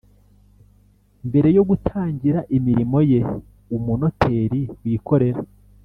[1.27, 3.21] Mbere yo gutangira imirimo ye
[3.77, 5.41] umunoteri wikorera